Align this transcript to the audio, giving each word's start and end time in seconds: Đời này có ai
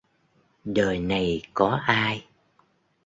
Đời 0.65 0.99
này 0.99 1.41
có 1.53 1.79
ai 1.85 2.25